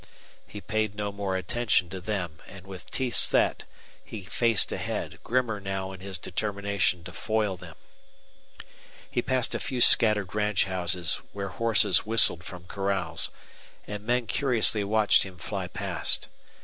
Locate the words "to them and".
1.91-2.65